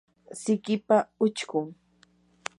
sikipa 0.39 0.97
uchkun 1.25 1.67